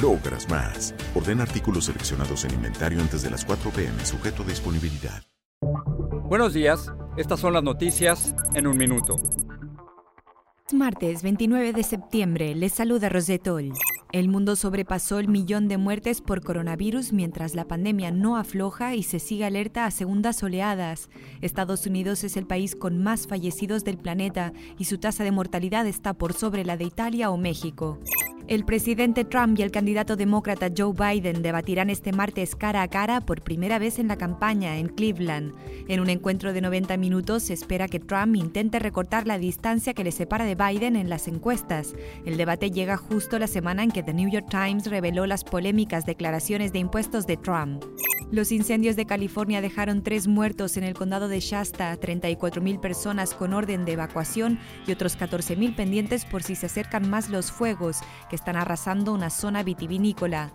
logras 0.00 0.48
más. 0.48 0.94
Orden 1.14 1.40
artículos 1.40 1.86
seleccionados 1.86 2.44
en 2.44 2.54
inventario 2.54 3.00
antes 3.00 3.22
de 3.22 3.30
las 3.30 3.44
4 3.44 3.70
pm, 3.70 4.04
sujeto 4.04 4.42
a 4.42 4.46
disponibilidad. 4.46 5.22
Buenos 6.28 6.54
días, 6.54 6.92
estas 7.16 7.40
son 7.40 7.52
las 7.52 7.62
noticias 7.62 8.34
en 8.54 8.66
un 8.66 8.76
minuto. 8.76 9.16
Martes 10.72 11.22
29 11.22 11.72
de 11.72 11.82
septiembre, 11.82 12.54
les 12.54 12.72
saluda 12.72 13.08
Rosetol. 13.08 13.72
El 14.12 14.28
mundo 14.28 14.56
sobrepasó 14.56 15.18
el 15.18 15.28
millón 15.28 15.68
de 15.68 15.76
muertes 15.76 16.20
por 16.20 16.40
coronavirus 16.40 17.12
mientras 17.12 17.54
la 17.54 17.66
pandemia 17.66 18.10
no 18.12 18.36
afloja 18.36 18.94
y 18.94 19.02
se 19.02 19.18
sigue 19.18 19.44
alerta 19.44 19.86
a 19.86 19.90
segundas 19.90 20.42
oleadas. 20.42 21.10
Estados 21.42 21.84
Unidos 21.86 22.24
es 22.24 22.36
el 22.36 22.46
país 22.46 22.76
con 22.76 23.02
más 23.02 23.26
fallecidos 23.26 23.84
del 23.84 23.98
planeta 23.98 24.52
y 24.78 24.84
su 24.84 24.98
tasa 24.98 25.24
de 25.24 25.32
mortalidad 25.32 25.86
está 25.86 26.14
por 26.14 26.32
sobre 26.32 26.64
la 26.64 26.76
de 26.76 26.84
Italia 26.84 27.30
o 27.30 27.36
México. 27.36 27.98
El 28.46 28.66
presidente 28.66 29.24
Trump 29.24 29.58
y 29.58 29.62
el 29.62 29.70
candidato 29.70 30.16
demócrata 30.16 30.68
Joe 30.76 30.92
Biden 30.92 31.40
debatirán 31.40 31.88
este 31.88 32.12
martes 32.12 32.54
cara 32.54 32.82
a 32.82 32.88
cara 32.88 33.22
por 33.22 33.40
primera 33.40 33.78
vez 33.78 33.98
en 33.98 34.06
la 34.06 34.16
campaña 34.16 34.76
en 34.76 34.88
Cleveland. 34.88 35.54
En 35.88 36.00
un 36.00 36.10
encuentro 36.10 36.52
de 36.52 36.60
90 36.60 36.98
minutos 36.98 37.44
se 37.44 37.54
espera 37.54 37.88
que 37.88 38.00
Trump 38.00 38.36
intente 38.36 38.78
recortar 38.78 39.26
la 39.26 39.38
distancia 39.38 39.94
que 39.94 40.04
le 40.04 40.12
separa 40.12 40.44
de 40.44 40.56
Biden 40.56 40.94
en 40.96 41.08
las 41.08 41.26
encuestas. 41.26 41.94
El 42.26 42.36
debate 42.36 42.70
llega 42.70 42.98
justo 42.98 43.38
la 43.38 43.46
semana 43.46 43.82
en 43.82 43.90
que 43.90 44.02
The 44.02 44.12
New 44.12 44.30
York 44.30 44.48
Times 44.50 44.88
reveló 44.88 45.24
las 45.24 45.42
polémicas 45.42 46.04
declaraciones 46.04 46.70
de 46.70 46.80
impuestos 46.80 47.26
de 47.26 47.38
Trump. 47.38 47.82
Los 48.30 48.52
incendios 48.52 48.96
de 48.96 49.06
California 49.06 49.60
dejaron 49.60 50.02
tres 50.02 50.26
muertos 50.26 50.76
en 50.76 50.84
el 50.84 50.94
condado 50.94 51.28
de 51.28 51.40
Shasta, 51.40 51.96
34.000 51.98 52.80
personas 52.80 53.34
con 53.34 53.52
orden 53.52 53.84
de 53.84 53.92
evacuación 53.92 54.58
y 54.86 54.92
otros 54.92 55.18
14.000 55.18 55.76
pendientes 55.76 56.24
por 56.24 56.42
si 56.42 56.56
se 56.56 56.66
acercan 56.66 57.08
más 57.08 57.28
los 57.28 57.52
fuegos, 57.52 57.98
que 58.30 58.36
están 58.36 58.56
arrasando 58.56 59.12
una 59.12 59.30
zona 59.30 59.62
vitivinícola. 59.62 60.52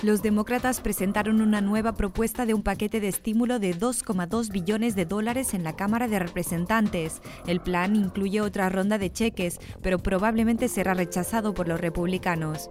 Los 0.00 0.22
demócratas 0.22 0.80
presentaron 0.80 1.40
una 1.40 1.60
nueva 1.60 1.94
propuesta 1.94 2.46
de 2.46 2.54
un 2.54 2.62
paquete 2.62 3.00
de 3.00 3.08
estímulo 3.08 3.58
de 3.58 3.76
2,2 3.76 4.52
billones 4.52 4.94
de 4.94 5.06
dólares 5.06 5.54
en 5.54 5.64
la 5.64 5.74
Cámara 5.74 6.06
de 6.06 6.20
Representantes. 6.20 7.20
El 7.48 7.60
plan 7.60 7.96
incluye 7.96 8.40
otra 8.40 8.68
ronda 8.68 8.98
de 8.98 9.10
cheques, 9.10 9.58
pero 9.82 9.98
probablemente 9.98 10.68
será 10.68 10.94
rechazado 10.94 11.52
por 11.52 11.66
los 11.66 11.80
republicanos. 11.80 12.70